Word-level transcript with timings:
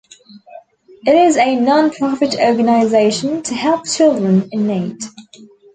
It 1.05 1.13
is 1.13 1.37
a 1.37 1.55
non-profit 1.57 2.35
organisation 2.39 3.43
to 3.43 3.53
help 3.53 3.85
children 3.85 4.49
in 4.51 4.65
need. 4.65 4.97